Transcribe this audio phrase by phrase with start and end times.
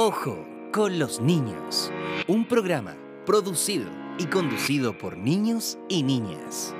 [0.00, 1.90] Ojo con los niños.
[2.28, 6.72] Un programa producido y conducido por niños y niñas.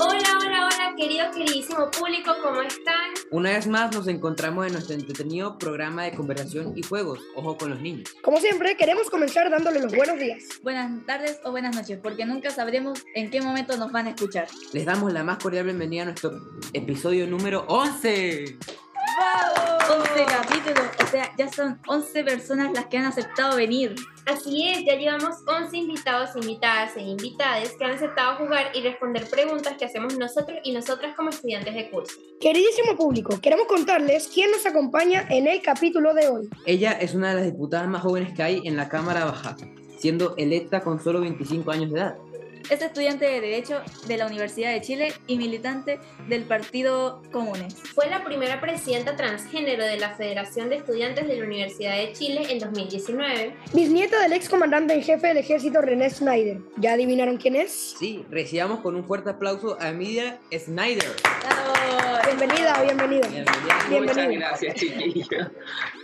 [0.00, 3.10] Hola, hola, hola, querido, queridísimo público, ¿cómo están?
[3.30, 7.68] Una vez más nos encontramos en nuestro entretenido programa de conversación y juegos, Ojo con
[7.68, 8.08] los niños.
[8.22, 10.44] Como siempre, queremos comenzar dándole los buenos días.
[10.62, 14.48] Buenas tardes o buenas noches, porque nunca sabremos en qué momento nos van a escuchar.
[14.72, 16.40] Les damos la más cordial bienvenida a nuestro
[16.72, 18.56] episodio número 11.
[19.90, 23.94] 11 capítulos, o sea, ya son 11 personas las que han aceptado venir.
[24.24, 29.28] Así es, ya llevamos 11 invitados, invitadas e invitades que han aceptado jugar y responder
[29.28, 32.16] preguntas que hacemos nosotros y nosotras como estudiantes de curso.
[32.40, 36.48] Queridísimo público, queremos contarles quién nos acompaña en el capítulo de hoy.
[36.64, 39.56] Ella es una de las diputadas más jóvenes que hay en la Cámara Baja,
[39.98, 42.16] siendo electa con solo 25 años de edad.
[42.70, 47.74] Es estudiante de Derecho de la Universidad de Chile y militante del Partido Comunes.
[47.94, 52.46] Fue la primera presidenta transgénero de la Federación de Estudiantes de la Universidad de Chile
[52.48, 53.54] en 2019.
[53.74, 56.58] Bisnieta del ex comandante en jefe del ejército René Snyder.
[56.78, 57.96] ¿Ya adivinaron quién es?
[57.98, 61.10] Sí, recibamos con un fuerte aplauso a Emilia Snyder.
[61.42, 61.74] ¡Bravo!
[62.26, 63.28] Bienvenida, bienvenida.
[63.28, 63.86] Bienvenida.
[63.88, 64.24] Bienvenida.
[64.24, 65.50] Muchas gracias, chiquillo.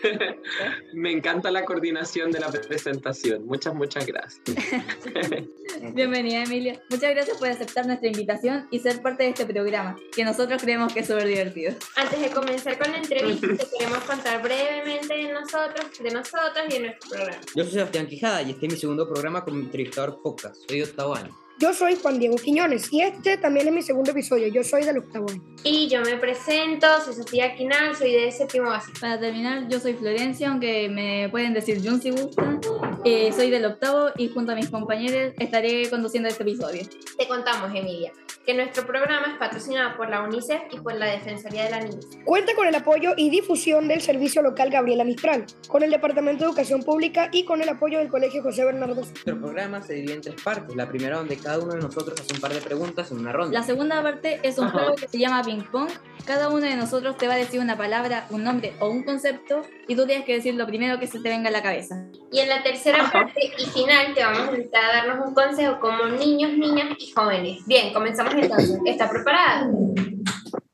[0.93, 3.47] Me encanta la coordinación de la presentación.
[3.47, 4.43] Muchas, muchas gracias.
[5.95, 10.61] Bienvenida, Muchas gracias por aceptar nuestra invitación y ser parte de este programa, que nosotros
[10.61, 11.75] creemos que es súper divertido.
[11.95, 16.73] Antes de comenzar con la entrevista, te queremos contar brevemente de nosotros, de nosotros y
[16.73, 17.41] de nuestro programa.
[17.55, 20.57] Yo soy Sebastián Quijada y este es mi segundo programa como entrevistador podcast.
[20.69, 21.50] Soy de octavo año.
[21.61, 24.49] Yo soy Juan Diego Quiñones y este también es mi segundo episodio.
[24.49, 25.27] Yo soy del octavo.
[25.63, 28.99] Y yo me presento, soy Sofía Quinal, soy de séptimo básico.
[28.99, 32.61] Para terminar, yo soy Florencia, aunque me pueden decir Jun si gustan.
[33.05, 36.81] Eh, soy del octavo y junto a mis compañeros estaré conduciendo este episodio.
[37.19, 38.11] Te contamos, Emilia,
[38.47, 42.07] que nuestro programa es patrocinado por la UNICEF y por la Defensoría de la Niñez.
[42.25, 46.51] Cuenta con el apoyo y difusión del Servicio Local Gabriela Mistral, con el Departamento de
[46.51, 48.95] Educación Pública y con el apoyo del Colegio José Bernardo.
[48.95, 50.75] Nuestro programa se divide en tres partes.
[50.75, 53.59] La primera donde cada uno de nosotros hace un par de preguntas en una ronda.
[53.59, 55.91] La segunda parte es un juego que se llama ping pong.
[56.25, 59.63] Cada uno de nosotros te va a decir una palabra, un nombre o un concepto
[59.89, 62.07] y tú tienes que decir lo primero que se te venga a la cabeza.
[62.31, 65.81] Y en la tercera parte y final te vamos a invitar a darnos un consejo
[65.81, 67.67] como niños, niñas y jóvenes.
[67.67, 68.79] Bien, comenzamos entonces.
[68.85, 69.71] ¿Está preparada?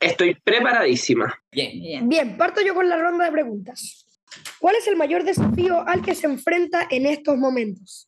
[0.00, 1.34] Estoy preparadísima.
[1.50, 1.72] Bien.
[1.80, 2.08] Bien.
[2.08, 4.06] Bien, parto yo con la ronda de preguntas.
[4.58, 8.05] ¿Cuál es el mayor desafío al que se enfrenta en estos momentos?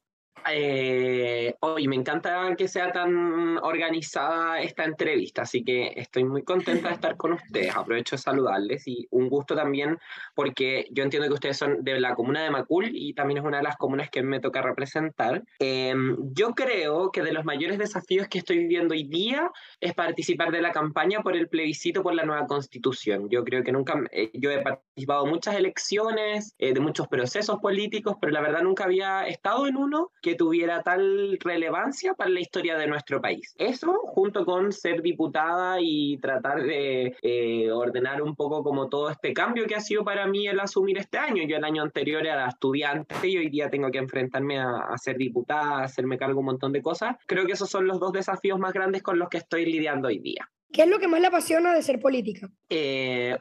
[0.53, 6.89] Eh, hoy me encanta que sea tan organizada esta entrevista, así que estoy muy contenta
[6.89, 7.75] de estar con ustedes.
[7.77, 9.99] Aprovecho de saludarles y un gusto también
[10.35, 13.59] porque yo entiendo que ustedes son de la comuna de Macul y también es una
[13.59, 15.43] de las comunas que me toca representar.
[15.59, 15.95] Eh,
[16.33, 19.51] yo creo que de los mayores desafíos que estoy viviendo hoy día
[19.81, 23.29] es participar de la campaña por el plebiscito por la nueva constitución.
[23.29, 27.59] Yo creo que nunca, eh, yo he participado en muchas elecciones, eh, de muchos procesos
[27.61, 32.41] políticos, pero la verdad nunca había estado en uno que tuviera tal relevancia para la
[32.41, 33.55] historia de nuestro país.
[33.59, 39.35] Eso, junto con ser diputada y tratar de eh, ordenar un poco como todo este
[39.35, 41.43] cambio que ha sido para mí el asumir este año.
[41.47, 45.19] Yo el año anterior era estudiante y hoy día tengo que enfrentarme a, a ser
[45.19, 47.17] diputada, a hacerme cargo de un montón de cosas.
[47.27, 50.21] Creo que esos son los dos desafíos más grandes con los que estoy lidiando hoy
[50.21, 50.49] día.
[50.71, 52.51] ¿Qué es lo que más le apasiona de ser política?
[52.69, 53.35] Eh,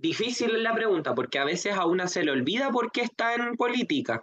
[0.00, 3.02] uy, es difícil la pregunta porque a veces a una se le olvida por qué
[3.02, 4.22] está en política.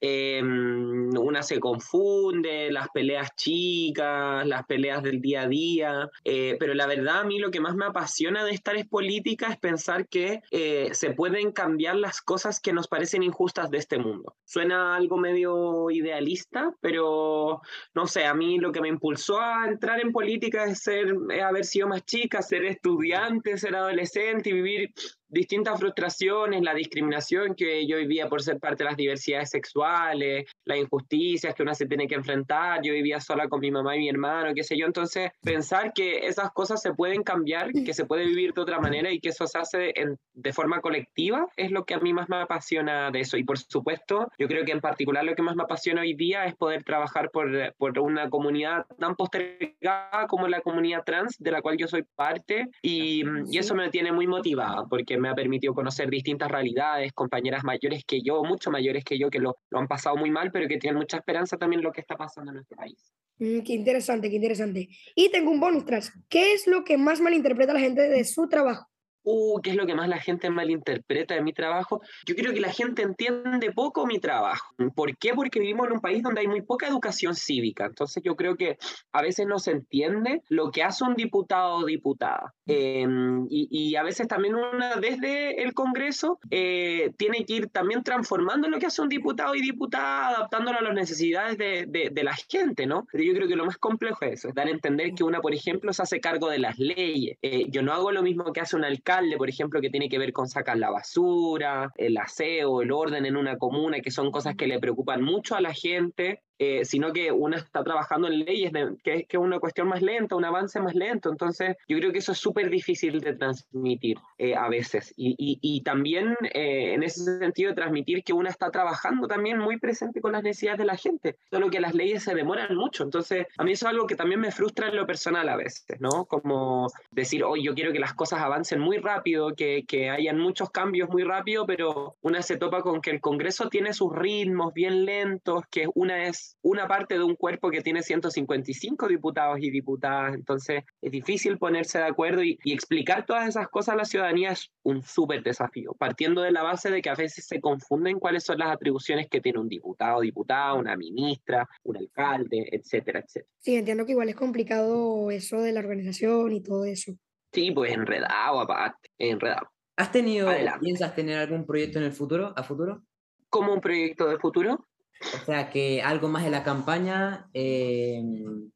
[0.00, 6.74] Eh, una se confunde, las peleas chicas, las peleas del día a día, eh, pero
[6.74, 10.08] la verdad a mí lo que más me apasiona de estar en política es pensar
[10.08, 14.36] que eh, se pueden cambiar las cosas que nos parecen injustas de este mundo.
[14.44, 17.60] Suena algo medio idealista, pero
[17.94, 21.42] no sé, a mí lo que me impulsó a entrar en política es ser es
[21.42, 24.92] haber sido más chica, ser estudiante, ser adolescente y vivir
[25.28, 30.78] distintas frustraciones, la discriminación que yo vivía por ser parte de las diversidades sexuales, las
[30.78, 34.08] injusticias que uno se tiene que enfrentar, yo vivía sola con mi mamá y mi
[34.08, 38.24] hermano, qué sé yo, entonces pensar que esas cosas se pueden cambiar, que se puede
[38.26, 41.84] vivir de otra manera y que eso se hace en- de forma colectiva es lo
[41.84, 43.36] que a mí más me apasiona de eso.
[43.36, 46.44] Y por supuesto yo creo que en particular lo que más me apasiona hoy día
[46.46, 51.60] es poder trabajar por, por una comunidad tan postergada como la comunidad trans de la
[51.62, 55.74] cual yo soy parte y, y eso me tiene muy motivada porque me ha permitido
[55.74, 60.16] conocer distintas realidades, compañeras mayores que yo, mucho mayores que yo, que lo, han pasado
[60.16, 62.76] muy mal, pero que tienen mucha esperanza también en lo que está pasando en nuestro
[62.76, 63.12] país.
[63.38, 64.88] Mm, qué interesante, qué interesante.
[65.14, 66.12] Y tengo un bonus track.
[66.28, 68.86] ¿Qué es lo que más malinterpreta la gente de su trabajo?
[69.28, 72.00] Uh, ¿qué es lo que más la gente malinterpreta de mi trabajo?
[72.26, 74.74] Yo creo que la gente entiende poco mi trabajo.
[74.94, 75.34] ¿Por qué?
[75.34, 77.86] Porque vivimos en un país donde hay muy poca educación cívica.
[77.86, 78.78] Entonces yo creo que
[79.12, 82.54] a veces no se entiende lo que hace un diputado o diputada.
[82.66, 88.68] Em, y, a veces también una desde el Congreso eh, tiene que ir también transformando
[88.68, 92.86] lo que hace un diputado y diputada, adaptándolo a las necesidades de, de, la gente,
[92.86, 93.06] ¿no?
[93.10, 95.40] Pero yo creo que lo más complejo es eso, es dar a entender que una,
[95.40, 97.38] por ejemplo, se hace cargo de las leyes.
[97.42, 100.18] Eh, yo no hago lo mismo que hace un alcalde, por ejemplo, que tiene que
[100.18, 104.54] ver con sacar la basura, el aseo, el orden en una comuna, que son cosas
[104.56, 108.72] que le preocupan mucho a la gente eh, sino que una está trabajando en leyes
[109.04, 111.30] que, es una cuestión más lenta, un avance más lento.
[111.30, 115.14] Entonces, yo creo que eso es súper difícil de transmitir eh, a veces.
[115.16, 119.78] Y, y, también eh, en ese sentido, de transmitir que una está trabajando también muy
[119.78, 123.04] presente con las necesidades de la gente, solo que las leyes se demoran mucho.
[123.04, 126.00] Entonces, a mí eso es algo que también me frustra en lo personal a veces,
[126.00, 126.24] ¿no?
[126.24, 130.70] Como decir, hoy yo quiero que las cosas avancen muy rápido, que, que hayan muchos
[130.70, 135.04] cambios muy rápido, pero una se topa con que el Congreso tiene sus ritmos bien
[135.04, 140.34] lentos, que una es una parte de un cuerpo que tiene 155 diputados y diputadas,
[140.34, 144.70] entonces es difícil ponerse de acuerdo y, explicar todas esas cosas a la ciudadanía es
[144.82, 148.58] un súper desafío, partiendo de la base de que a veces se confunden cuáles son
[148.58, 153.52] las atribuciones que tiene un diputado, diputada, una ministra, un alcalde, etcétera, etcétera.
[153.58, 157.12] Sí, entiendo que igual es complicado eso de la organización y todo eso.
[157.52, 159.68] Sí, pues enredado aparte, enredado.
[159.96, 160.48] ¿Has tenido,
[160.80, 163.02] piensas tener algún proyecto en el futuro, a futuro?
[163.48, 164.86] ¿Como un proyecto de futuro?
[165.34, 168.22] O sea, que algo más de la campaña eh,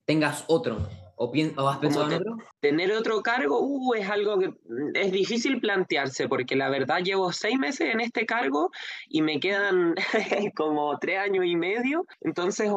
[0.05, 0.89] tengas otro.
[1.17, 2.37] ¿O, ¿O, has pensado en otro?
[2.59, 4.55] Tener otro cargo uh, es algo que
[4.95, 8.71] es difícil plantearse, porque la verdad llevo seis meses en este cargo
[9.09, 9.95] y me quedan
[10.57, 12.07] como tres años y medio.
[12.23, 12.73] Entonces,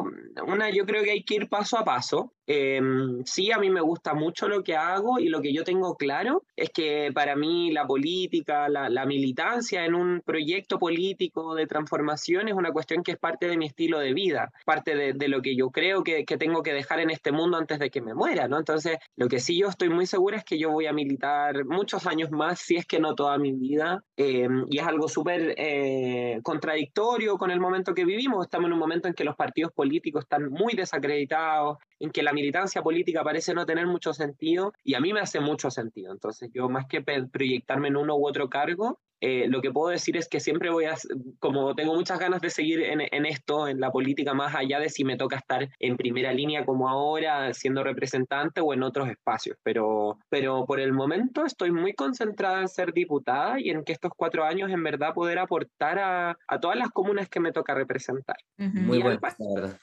[0.46, 2.35] una, yo creo que hay que ir paso a paso.
[2.46, 5.96] Em, sí, a mí me gusta mucho lo que hago y lo que yo tengo
[5.96, 12.48] claro es que para mí la política, la, militancia en un proyecto político de transformación
[12.48, 15.56] es una cuestión que es parte de mi estilo de vida, parte de, lo que
[15.56, 18.58] yo creo que, tengo que dejar en este mundo antes de que me muera, ¿no?
[18.58, 22.06] Entonces, lo que sí yo estoy muy segura es que yo voy a militar muchos
[22.06, 26.40] años más, si es que no toda mi vida, em, y es algo súper eh,
[26.42, 28.44] contradictorio con el momento que vivimos.
[28.44, 32.32] Estamos en un momento en que los partidos políticos están muy desacreditados, en que la
[32.32, 36.12] militancia política parece no tener mucho sentido y a mí me hace mucho sentido.
[36.12, 40.16] Entonces yo más que proyectarme en uno u otro cargo, eh, lo que puedo decir
[40.16, 40.94] es que siempre voy a,
[41.38, 44.90] como tengo muchas ganas de seguir en, en, esto, en la política, más allá de
[44.90, 49.56] si me toca estar en primera línea como ahora, siendo representante o en otros espacios.
[49.62, 54.12] Pero, pero por el momento estoy muy concentrada en ser diputada y en que estos
[54.16, 58.36] cuatro años en verdad poder aportar a, a todas las comunas que me toca representar.
[58.58, 59.20] Muy bueno,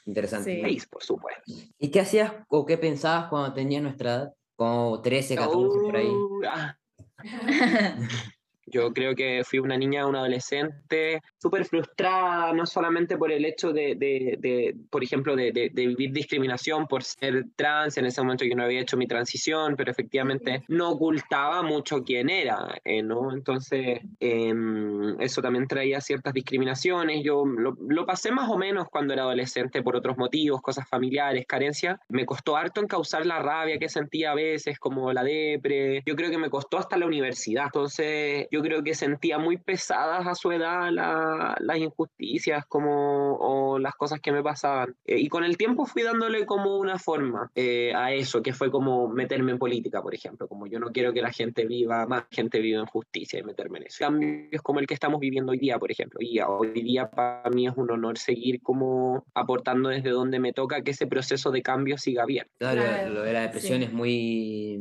[0.06, 0.62] interesante.
[0.62, 1.42] País, por supuesto.
[1.80, 4.34] ¿Y qué hacías o qué pensabas cuando tenías nuestra edad?
[4.56, 6.12] Como 13, 14, por ahí.
[6.48, 6.78] Ah.
[8.66, 13.74] Yo creo que fui una niña, una adolescente súper frustrada, no solamente por el hecho
[13.74, 18.46] de, de, de por ejemplo, de, de, vivir discriminación por ser trans, en ese momento
[18.46, 23.34] yo no había hecho mi transición, pero efectivamente no ocultaba mucho quién era, eh, ¿no?
[23.34, 27.24] Entonces, em, eso también traía ciertas discriminaciones.
[27.24, 31.46] Yo lo, lo, pasé más o menos cuando era adolescente por otros motivos, cosas familiares,
[31.46, 32.00] carencias.
[32.10, 36.04] Me costó harto encauzar la rabia que sentía a veces, como la depre.
[36.06, 37.66] Yo creo que me costó hasta la universidad.
[37.66, 43.96] Entonces, yo creo que sentía muy pesadas a su edad las injusticias como, o las
[43.96, 44.96] cosas que me pasaban.
[45.06, 48.70] Eh, y con el tiempo fui dándole como una forma eh, a eso, que fue
[48.70, 52.26] como meterme en política, por ejemplo, como yo no quiero que la gente viva, más
[52.30, 53.98] gente viva en justicia y meterme en eso.
[53.98, 56.20] Cambios como el que estamos viviendo hoy día, por ejemplo.
[56.22, 60.84] Y hoy día para mí es un honor seguir como aportando desde donde me toca
[60.84, 62.52] que ese proceso de cambio siga abierto.
[62.60, 64.80] Claro, lo de la depresión es muy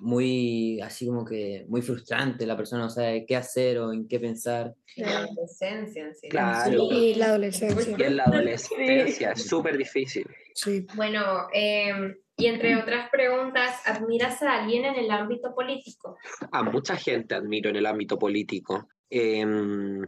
[0.00, 4.20] muy, así como que muy frustrante, la persona no sabe qué hacer o en qué
[4.20, 4.74] pensar.
[4.96, 6.28] La adolescencia en sí.
[6.28, 6.88] Claro.
[6.90, 7.96] Y la adolescencia.
[7.98, 10.26] Y la adolescencia, es súper difícil.
[10.54, 10.86] Sí.
[10.94, 16.18] Bueno, eh, y entre otras preguntas, ¿admiras a alguien en el ámbito político?
[16.52, 18.88] A mucha gente admiro en el ámbito político.
[19.08, 20.02] Em,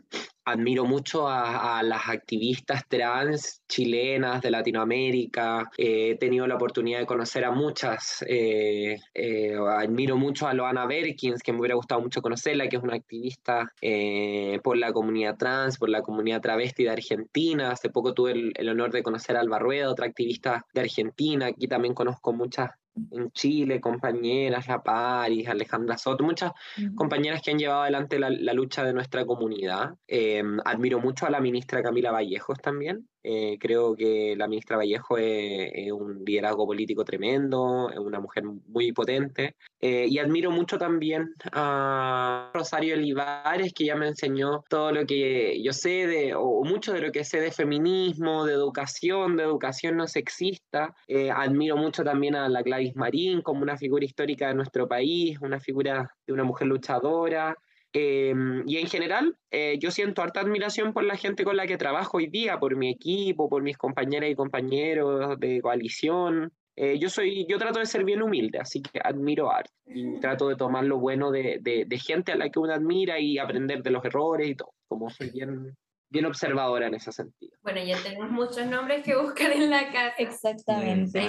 [0.45, 5.71] admiro mucho a, las activistas trans chilenas de Latinoamérica.
[5.77, 8.25] he tenido la oportunidad de conocer a muchas.
[8.27, 12.83] Eh, eh, admiro mucho a Loana Berkins, que me hubiera gustado mucho conocerla, que es
[12.83, 17.71] una activista eh, por la comunidad trans, por la comunidad travesti de Argentina.
[17.71, 21.47] Hace poco tuve el, el honor de conocer a Alba Rueda, otra activista de Argentina.
[21.47, 22.71] Aquí también conozco muchas
[23.11, 26.53] en Chile, compañeras, La Paris, Alejandra Soto, muchas
[26.95, 29.95] compañeras que han llevado adelante la, lucha de nuestra comunidad.
[30.07, 35.19] Eh, admiro mucho a la ministra Camila Vallejos también, Eh, creo que la ministra Vallejo
[35.19, 39.55] es, un liderazgo político tremendo, es una mujer muy potente.
[39.81, 45.63] Eh, y admiro mucho también a Rosario Olivares, que ya me enseñó todo lo que
[45.63, 49.99] yo sé, de, o mucho de lo que sé de feminismo, de educación, de educación
[49.99, 50.95] no sexista.
[51.07, 55.39] Eh, admiro mucho también a la Gladys Marín como una figura histórica de nuestro país,
[55.43, 57.55] una figura de una mujer luchadora.
[57.93, 61.79] Em, y en general, eh, yo siento harta admiración por la gente con la que
[61.79, 66.53] trabajo hoy día, por mi equipo, por mis compañeras y compañeros de coalición.
[66.77, 70.49] Eh, yo, soy, yo trato de ser bien humilde, así que admiro arte y trato
[70.49, 73.91] de tomar lo bueno de, de, gente a la que uno admira y aprender de
[73.91, 75.75] los errores y todo, como soy bien,
[76.09, 77.57] bien observadora en ese sentido.
[77.63, 80.15] Bueno, ya tenemos muchos nombres que buscar en la casa.
[80.19, 81.27] Exactamente.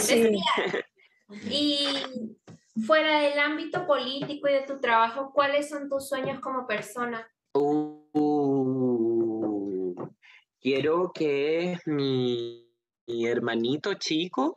[1.49, 2.37] Y
[2.85, 7.27] fuera del ámbito político y de tu trabajo, ¿cuáles son tus sueños como persona?
[7.53, 8.05] Uh,
[10.61, 12.65] quiero que mi,
[13.07, 14.55] hermanito chico,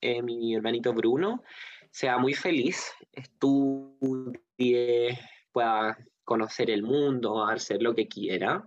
[0.00, 1.42] eh, mi hermanito Bruno,
[1.90, 5.18] sea muy feliz, estudie,
[5.52, 8.66] pueda conocer el mundo, hacer lo que quiera.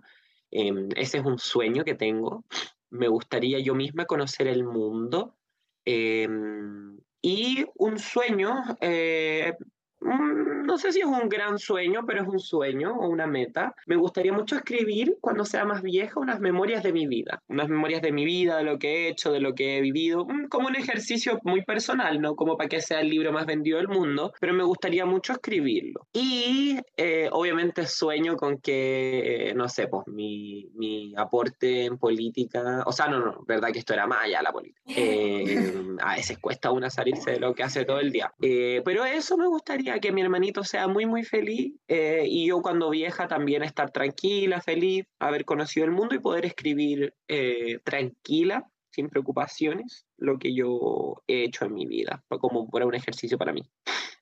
[0.50, 2.44] Em, ese es un sueño que tengo.
[2.90, 5.36] Me gustaría yo misma conocer el mundo.
[5.84, 9.54] Em, y un sueño, eh,
[10.00, 13.74] no sé si es un gran sueño, pero es un sueño o una meta.
[13.86, 18.02] Me gustaría mucho escribir cuando sea más vieja unas memorias de mi vida, unas memorias
[18.02, 20.68] de mi vida, de lo que he hecho, de lo que he vivido, mm, como
[20.68, 24.32] un ejercicio muy personal, no como para que sea el libro más vendido del mundo,
[24.40, 26.06] pero me gustaría mucho escribirlo.
[26.12, 32.92] Y eh, obviamente sueño con que, no sé, pues mi, mi, aporte en política, o
[32.92, 34.80] sea, no, no, verdad que esto era más allá la política.
[35.08, 38.32] Eh, a veces cuesta una salirse de lo que hace todo el día.
[38.42, 42.60] Eh, pero eso me gustaría que mi hermanito sea muy, muy feliz eh, y yo
[42.62, 48.68] cuando vieja también estar tranquila, feliz, haber conocido el mundo y poder escribir eh, tranquila,
[48.90, 53.52] sin preocupaciones, lo que yo he hecho en mi vida, como por un ejercicio para
[53.52, 53.62] mí.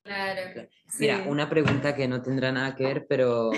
[0.03, 0.69] Claro.
[1.01, 3.51] Mira, una pregunta que no tendrá nada que ver, pero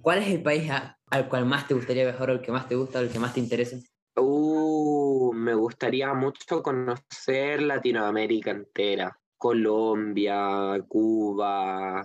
[0.00, 0.70] ¿cuál es el país
[1.10, 3.18] al cual más te gustaría viajar o el que más te gusta o el que
[3.18, 3.76] más te interesa?
[4.16, 9.18] Uh, me gustaría mucho conocer Latinoamérica entera.
[9.38, 12.02] Colombia, Cuba,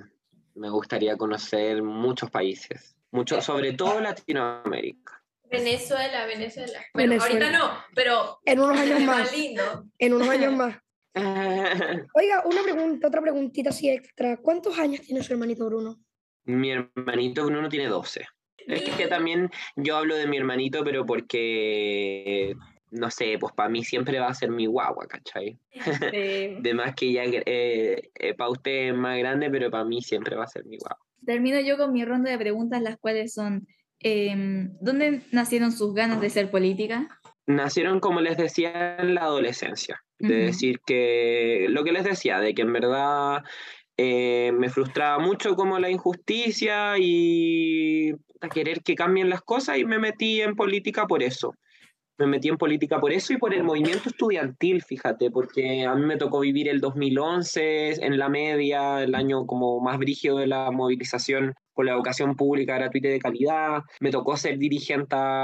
[0.55, 5.21] me gustaría conocer muchos países, mucho, sobre todo Latinoamérica.
[5.49, 6.79] Venezuela, Venezuela.
[6.93, 9.35] Bueno, ahorita no, pero en unos años más.
[9.35, 9.85] Lindo.
[9.99, 10.77] En unos años más.
[12.15, 14.37] Oiga, una pregunta, otra preguntita así extra.
[14.37, 15.99] ¿Cuántos años tiene su hermanito Bruno?
[16.45, 18.25] Mi hermanito Bruno tiene 12.
[18.67, 22.55] Es que también yo hablo de mi hermanito, pero porque
[22.91, 25.57] no sé, pues para mí siempre va a ser mi guagua, ¿cachai?
[26.61, 30.35] de más que ya eh, eh, para usted es más grande, pero para mí siempre
[30.35, 30.99] va a ser mi guagua.
[31.25, 33.67] Termino yo con mi ronda de preguntas, las cuales son,
[33.99, 37.07] em, ¿dónde nacieron sus ganas de ser política?
[37.47, 40.03] Nacieron, como les decía, en la adolescencia.
[40.19, 43.41] De decir que, lo que les decía, de que en verdad
[43.97, 49.85] eh, me frustraba mucho como la injusticia y a querer que cambien las cosas y
[49.85, 51.55] me metí en política por eso
[52.21, 56.05] me metí en política por eso y por el movimiento estudiantil, fíjate, porque a mí
[56.05, 60.71] me tocó vivir el 2011 en la media, el año como más brígido de la
[60.71, 63.81] movilización por la educación pública gratuita y de calidad.
[63.99, 65.01] Me tocó ser dirigente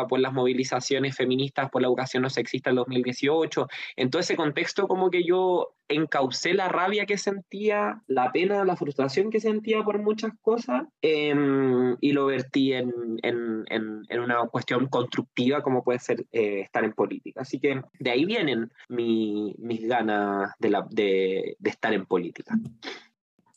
[0.08, 3.68] por las movilizaciones feministas por la educación no sexista en 2018.
[3.96, 8.76] En todo ese contexto como que yo encaucé la rabia que sentía, la pena, la
[8.76, 12.92] frustración que sentía por muchas cosas em, y lo vertí en,
[13.24, 17.42] en, en, una cuestión constructiva como puede ser eh, estar en política.
[17.42, 22.56] Así que de ahí vienen mi, mis ganas de, la, de, de estar en política.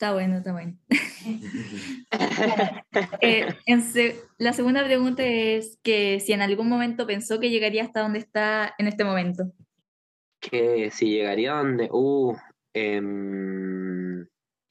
[0.01, 0.79] Está bueno, está bueno.
[3.21, 3.47] Eh,
[4.39, 8.75] la segunda pregunta es que si en algún momento pensó que llegaría hasta donde está
[8.79, 9.53] en este momento.
[10.41, 11.91] Que si llegaría donde...
[11.93, 12.35] Uh,
[12.73, 14.27] em,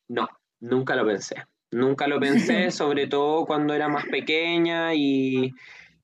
[0.07, 0.27] no,
[0.61, 1.35] nunca lo pensé.
[1.69, 5.53] Nunca lo pensé, sobre todo cuando era más pequeña y,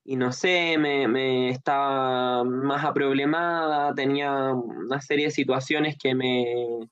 [0.04, 6.88] y no sé, me, me, estaba más aproblemada, tenía una serie de situaciones que me,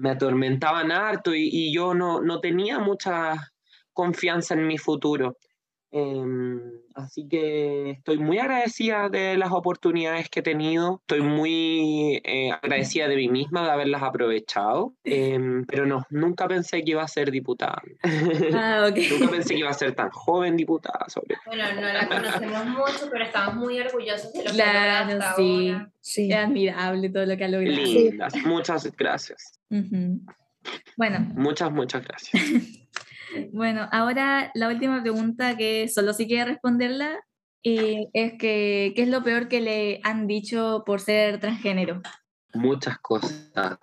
[0.00, 3.52] me atormentaban harto y, yo no, no, tenía mucha
[3.92, 5.36] confianza en mi futuro.
[5.92, 6.60] Em,
[6.94, 13.08] así que estoy muy agradecida de las oportunidades que he tenido, estoy muy eh, agradecida
[13.08, 17.30] de mí misma de haberlas aprovechado, em, pero no, nunca pensé que iba a ser
[17.32, 17.82] diputada.
[18.54, 22.66] Ah, nunca pensé que iba a ser tan joven diputada sobre Bueno, no la conocemos
[22.66, 27.26] mucho, pero estamos muy orgullosos de lo que ha logrado sí, Sí, es admirable todo
[27.26, 27.76] lo que ha logrado.
[27.76, 29.60] Lindas, muchas gracias.
[30.96, 31.20] Bueno.
[31.34, 32.42] Muchas, muchas gracias.
[33.52, 37.20] Bueno, ahora la última pregunta que solo si quiere responderla
[37.62, 42.00] Y es que, ¿qué es lo peor que le han dicho por ser transgénero?
[42.54, 43.78] Muchas cosas.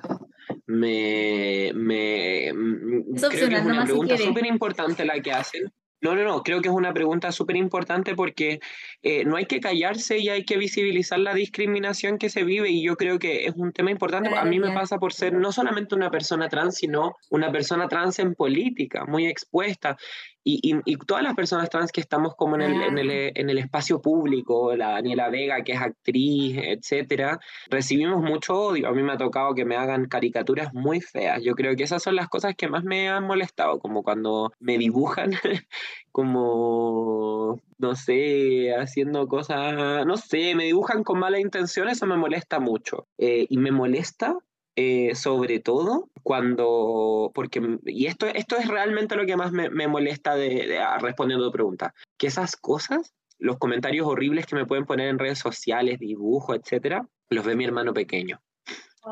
[0.66, 5.72] Me, me mm, Es creo que es una pregunta súper importante la que hacen.
[6.00, 8.60] No, no, no, creo que es una pregunta súper importante porque
[9.02, 12.84] eh, no hay que callarse y hay que visibilizar la discriminación que se vive y
[12.84, 14.30] yo creo que es un tema importante.
[14.36, 18.20] A mí me pasa por ser no solamente una persona trans, sino una persona trans
[18.20, 19.98] en política, muy expuesta.
[20.44, 23.50] Y, y, y todas las personas trans que estamos como en el, en el, en
[23.50, 27.40] el espacio público, la Daniela Vega, que es actriz, etcétera,
[27.70, 28.88] recibimos mucho odio.
[28.88, 31.44] A mí me ha tocado que me hagan caricaturas muy feas.
[31.44, 34.78] Yo creo que esas son las cosas que más me han molestado, como cuando me
[34.78, 35.32] dibujan
[36.12, 42.60] como, no sé, haciendo cosas, no sé, me dibujan con mala intención, eso me molesta
[42.60, 43.08] mucho.
[43.18, 44.38] Eh, y me molesta
[44.80, 49.88] eh, sobre todo cuando, porque, y esto, esto es realmente lo que más me, me
[49.88, 54.56] molesta de, de- ah, respondiendo a tu pregunta, que esas cosas, los comentarios horribles que
[54.56, 58.40] me pueden poner en redes sociales, dibujos, etcétera, los ve mi hermano pequeño.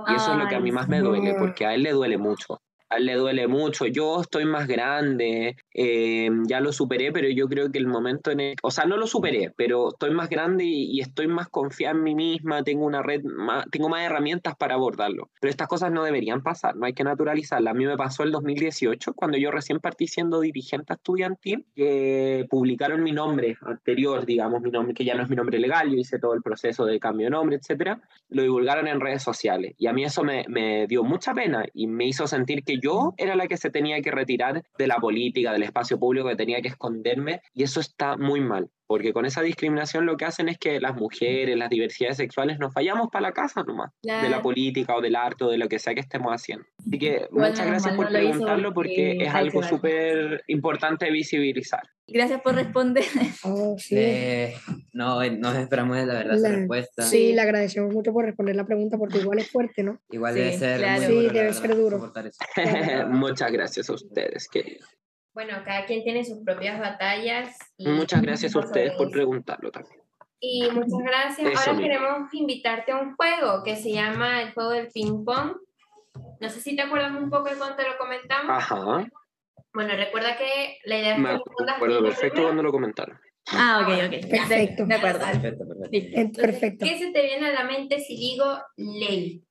[0.07, 2.17] Y eso es lo que a mí más me duele, porque a él le duele
[2.19, 2.62] mucho.
[2.89, 3.86] A él le duele mucho.
[3.86, 8.39] Yo estoy más grande, eh, ya lo superé, pero yo creo que el momento en
[8.39, 8.56] el...
[8.62, 12.04] O sea, no lo superé, pero estoy más grande y, y estoy más confiada en
[12.04, 15.30] mí misma, tengo una red, más, tengo más herramientas para abordarlo.
[15.39, 17.72] Pero estas cosas no deberían pasar, no hay que naturalizarlas.
[17.72, 23.04] A mí me pasó el 2018, cuando yo recién partí siendo dirigente estudiantil, que publicaron
[23.04, 26.20] mi nombre anterior, digamos, mi nombre, que ya no es mi nombre legal, yo hice
[26.20, 29.74] todo el proceso de cambio de nombre, etcétera lo divulgaron en redes sociales.
[29.77, 33.13] Y a mí eso me, me dio mucha pena y me hizo sentir que yo
[33.18, 36.62] era la que se tenía que retirar de la política, del espacio público, que tenía
[36.62, 37.42] que esconderme.
[37.54, 40.96] Y eso está muy mal, porque con esa discriminación lo que hacen es que las
[40.96, 44.42] mujeres, las diversidades sexuales, nos fallamos para la casa nomás, de la Claro.
[44.44, 46.65] política o del arte o de lo que sea que estemos haciendo.
[46.80, 51.82] Así que Igual muchas gracias por preguntarlo porque es algo súper importante visibilizar.
[52.08, 53.04] Gracias por responder.
[53.44, 53.96] Oh, sí.
[53.98, 54.54] Eh,
[54.94, 57.01] no, eh, nos esperamos la verdad La- respuesta.
[57.04, 60.00] Sí, le agradecemos mucho por responder la pregunta porque igual es fuerte, ¿no?
[60.12, 61.01] Igual Sí, debe ser claro.
[61.01, 62.13] muy Sí, duro, debe ser duro.
[62.54, 63.08] Claro.
[63.10, 64.88] muchas gracias a ustedes, queridos.
[65.36, 67.58] Bueno, cada quien tiene sus propias batallas.
[67.77, 70.01] Y Muchas gracias a ustedes por preguntarlo también.
[70.39, 71.51] Y muchas gracias.
[71.51, 71.88] Eso Ahora mismo.
[71.88, 75.58] queremos invitarte a un juego que se llama el juego del ping pong.
[76.39, 78.50] No sé si te acuerdas un poco de cuando te lo comentamos.
[78.50, 79.06] Ajá.
[79.74, 83.20] Bueno, recuerda que la idea es Me acuerdo perfecto cuando lo comentaron.
[83.51, 84.30] Ah, ok, ok.
[84.30, 84.86] Perfecto.
[84.86, 85.20] De, acuerdo.
[85.20, 86.20] Perfecto, perfecto.
[86.20, 86.86] Entonces, Perfecto.
[86.86, 89.44] ¿Qué se te viene a la mente si digo ley?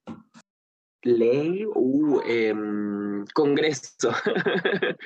[1.05, 4.11] Ley, uh, Congreso.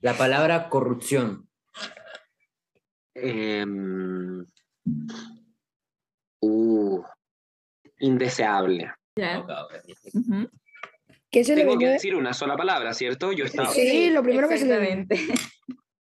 [0.00, 1.48] La palabra corrupción.
[3.14, 4.46] Em,
[6.40, 7.02] uh,
[7.98, 8.92] indeseable.
[11.30, 11.92] ¿Qué se le Tengo que viene?
[11.94, 13.32] decir una sola palabra, ¿cierto?
[13.32, 13.70] Yo estaba.
[13.70, 15.06] Sí, lo primero que se le viene.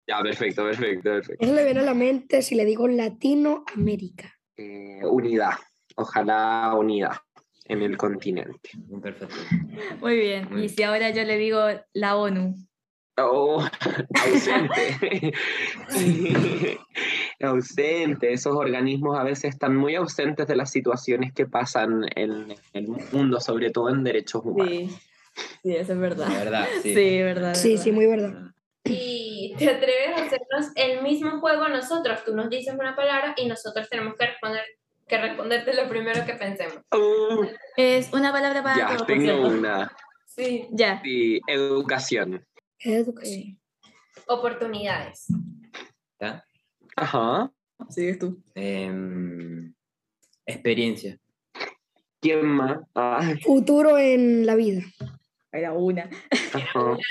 [0.09, 1.37] Ya, perfecto, perfecto, perfecto.
[1.39, 4.35] ¿Qué se le viene a la mente si le digo Latinoamérica?
[4.57, 5.53] Eh, unidad.
[5.95, 7.13] Ojalá unidad
[7.71, 8.71] en el continente.
[9.01, 9.35] Perfecto.
[10.01, 10.49] Muy bien.
[10.51, 11.61] Muy Y si ahora yo le digo
[11.93, 12.55] la ONU.
[13.17, 13.65] Oh,
[14.25, 15.33] ausente.
[17.41, 18.33] ausente.
[18.33, 23.41] Esos organismos a veces están muy ausentes de las situaciones que pasan en el mundo,
[23.41, 24.73] sobre todo en derechos humanos.
[24.73, 24.91] Sí.
[25.63, 26.29] Sí, eso es verdad.
[26.29, 26.95] Verdad, sí.
[26.95, 27.55] Sí, verdad.
[27.55, 27.85] Sí, verdad.
[27.85, 28.51] sí, muy verdad.
[28.85, 32.25] Y te atreves a hacernos el mismo juego nosotros.
[32.25, 34.65] Tú nos dices una palabra y nosotros tenemos que responder
[35.11, 36.79] que responderte lo primero que pensemos.
[36.93, 37.20] Uh,
[37.77, 39.91] Es una palabra para ya, todos, tengo una.
[40.27, 40.69] Sí.
[40.73, 41.01] Ya.
[41.03, 42.45] Sí, educación.
[42.79, 43.59] Educación.
[44.27, 45.27] Oportunidades.
[46.21, 46.45] ¿Ya?
[46.97, 47.51] Ajá.
[47.89, 48.43] Sigues tú.
[48.55, 49.75] Em,
[50.47, 51.19] experiencia.
[52.21, 52.79] ¿Quién más?
[52.95, 54.83] Ah, Futuro en la vida.
[55.53, 56.09] Era una.
[56.53, 56.97] ajá.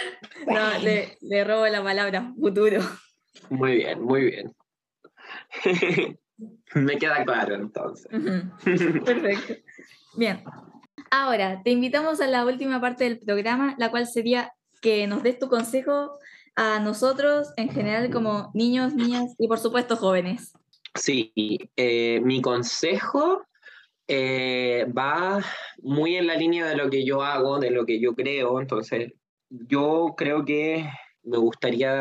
[0.47, 2.79] No, le, le robo la palabra futuro.
[3.49, 4.55] Muy bien, muy bien.
[6.75, 8.07] Me queda claro entonces.
[9.05, 9.53] Perfecto.
[10.15, 10.43] Bien.
[11.11, 15.39] Ahora, te invitamos a la última parte del programa, la cual sería que nos des
[15.39, 16.11] tu consejo
[16.55, 20.53] a nosotros en general como niños, niñas y por supuesto jóvenes.
[20.95, 21.31] Sí,
[21.75, 23.43] eh, mi consejo
[24.07, 25.43] eh, va
[25.81, 28.59] muy en la línea de lo que yo hago, de lo que yo creo.
[28.59, 29.13] Entonces,
[29.49, 30.89] yo creo que
[31.23, 31.91] me gustaría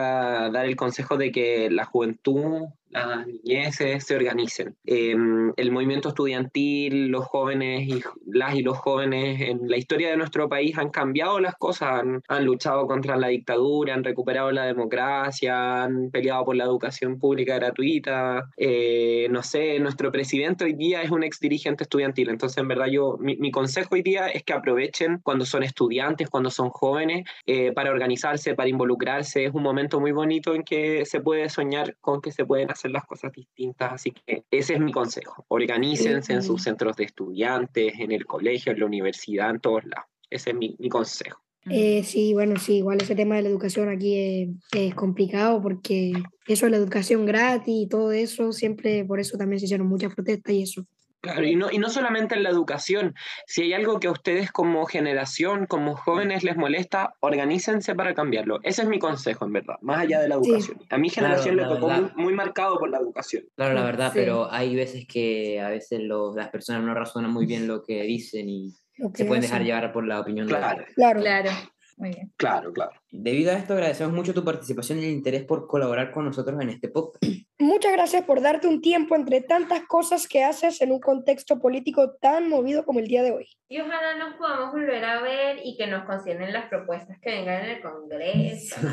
[0.51, 4.77] dar el consejo de que la juventud, las niñeces se organicen.
[4.87, 5.17] Eh,
[5.57, 10.49] el movimiento estudiantil, los jóvenes y las y los jóvenes en la historia de nuestro
[10.49, 15.85] país han cambiado las cosas, han, han luchado contra la dictadura, han recuperado la democracia,
[15.85, 18.49] han peleado por la educación pública gratuita.
[18.57, 22.87] Eh, no sé, nuestro presidente hoy día es un ex dirigente estudiantil, entonces en verdad
[22.87, 27.29] yo, mi, mi consejo hoy día es que aprovechen cuando son estudiantes, cuando son jóvenes,
[27.47, 29.45] eh, para organizarse, para involucrarse.
[29.45, 32.78] Es un momento muy bonito en que se puede soñar con que se pueden hacer
[32.79, 33.93] hacer las cosas distintas.
[33.93, 35.45] Así que ese es mi consejo.
[35.49, 40.07] Organícense en sus centros de estudiantes, en el colegio, en la universidad, en todos lados.
[40.31, 41.41] Ese es mi, mi consejo.
[41.71, 46.13] Eh, sí, bueno, sí, igual ese tema de la educación aquí es, es complicado porque
[46.47, 50.15] eso de la educación gratis y todo eso, siempre por eso también se hicieron muchas
[50.15, 50.87] protestas y eso.
[51.21, 53.15] Claro, y no, y no solamente en la educación.
[53.45, 58.61] Si hay algo que a ustedes como generación, como jóvenes les molesta, organícense para cambiarlo.
[58.63, 60.51] Ese es mi consejo, en verdad, más allá de la Sí.
[60.51, 60.79] educación.
[60.91, 63.43] A mi generación Claro, le la tocó muy, muy marcado por la educación.
[63.57, 64.19] Claro, la verdad, Sí.
[64.21, 68.01] pero hay veces que a veces los- las personas no razonan muy bien lo que
[68.03, 68.71] dicen y
[69.15, 69.67] se pueden dejar hacen.
[69.67, 70.95] llevar por la opinión de Claro, otros.
[70.95, 71.21] Claro.
[71.21, 71.51] Claro,
[71.99, 72.33] muy bien.
[72.37, 72.93] claro, claro.
[73.11, 76.71] Debido a esto, agradecemos mucho tu participación y el interés por colaborar con nosotros en
[76.71, 77.25] este podcast.
[77.59, 82.13] Muchas gracias por darte un tiempo entre tantas cosas que haces en un contexto político
[82.21, 83.49] tan movido como el día de hoy.
[83.69, 87.65] Y ojalá nos podamos volver a ver y que nos consideren las propuestas que vengan
[87.65, 88.77] en el Congreso.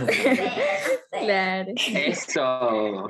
[1.11, 1.71] Claro.
[1.77, 3.09] Eso.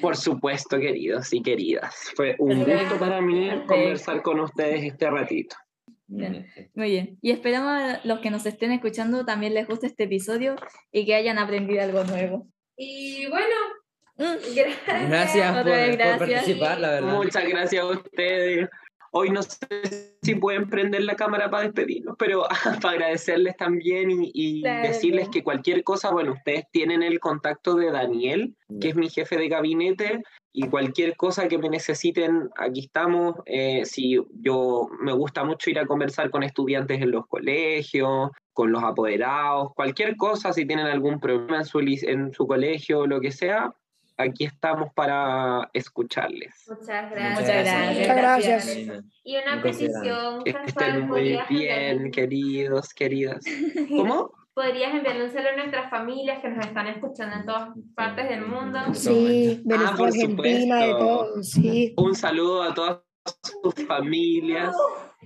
[0.00, 1.94] Por supuesto, queridos y queridas.
[2.16, 5.56] Fue un gusto para mí conversar con ustedes este ratito.
[6.06, 6.46] Bien.
[6.74, 7.18] Muy bien.
[7.22, 10.56] Y esperamos a los que nos estén escuchando también les guste este episodio
[10.92, 12.46] y que hayan aprendido algo nuevo.
[12.76, 13.54] Y bueno,
[14.16, 14.22] Mm.
[14.54, 15.08] gracias.
[15.08, 16.18] Gracias por, vez por gracias.
[16.30, 17.14] participar, la verdad.
[17.16, 18.68] Muchas gracias a ustedes.
[19.16, 22.46] Hoy no sé si pueden prender la cámara para despedirnos, pero
[22.82, 27.76] para agradecerles también y, y Claro, decirles que cualquier cosa, bueno, ustedes tienen el contacto
[27.76, 30.22] de Daniel, que es mi jefe de gabinete,
[30.52, 33.36] y cualquier cosa que me necesiten, aquí estamos.
[33.46, 38.72] Eh, si yo me gusta mucho ir a conversar con estudiantes en los colegios, con
[38.72, 43.30] los apoderados, cualquier cosa, si tienen algún problema en su, en su colegio, lo que
[43.30, 43.72] sea,
[44.16, 46.54] aquí estamos para escucharles.
[46.68, 47.40] Muchas gracias.
[47.40, 47.98] Muchas gracias.
[47.98, 49.04] Muchas gracias.
[49.24, 50.44] Y una Muy considerado.
[50.44, 53.44] petición, Que estén muy ¿podrías bien, queridos, queridas.
[53.90, 54.32] ¿Cómo?
[54.54, 58.46] podrías enviarle un saludo a nuestras familias que nos están escuchando en todas partes del
[58.46, 58.78] mundo.
[58.94, 60.98] Sí, Ah, Venezuela, por Argentina, de supuesto.
[60.98, 61.94] todo, sí.
[61.96, 62.98] Un saludo a todas
[63.62, 64.72] sus familias,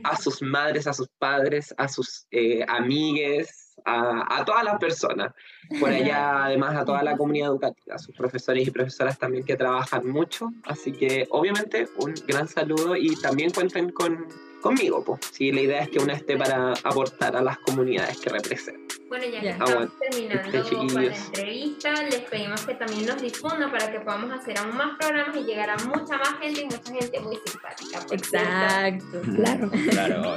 [0.03, 5.33] a sus madres, a sus padres, a sus eh, amigues, a, a todas las personas.
[5.81, 9.57] Por allá, además, a toda la comunidad educativa, a sus profesores y profesoras también que
[9.57, 10.51] trabajan mucho.
[10.65, 14.27] Así que, obviamente, un gran saludo y también cuenten con,
[14.61, 15.03] conmigo.
[15.05, 15.21] Pues.
[15.33, 18.95] Sí, la idea es que una esté para aportar a las comunidades que representa.
[19.09, 23.71] Bueno, ya que estamos terminando este, con la entrevista, les pedimos que también nos difundan
[23.71, 26.93] para que podamos hacer aún más programas y llegar a mucha más gente y mucha
[26.93, 28.01] gente muy simpática.
[28.11, 29.21] Exacto.
[29.35, 29.71] Claro.
[29.89, 30.37] Claro,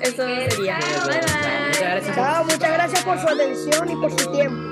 [0.00, 0.78] Eso sería.
[0.80, 1.08] chao.
[1.08, 1.66] Bye bye.
[1.66, 2.16] Muchas gracias.
[2.16, 4.71] Chao, muchas gracias por su atención y por su tiempo.